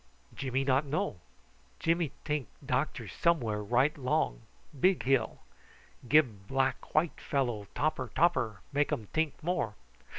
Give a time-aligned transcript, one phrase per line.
[0.33, 1.19] "Jimmy no know.
[1.79, 4.41] Jimmy tink doctor somewhere right long
[4.79, 5.41] big hill.
[6.09, 9.75] Gib black white fellow topper topper make um tink more."